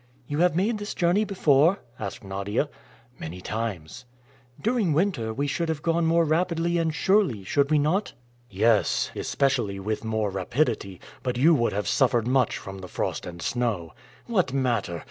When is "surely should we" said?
6.91-7.77